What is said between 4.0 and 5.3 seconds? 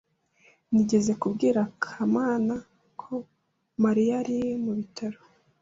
ari mu bitaro.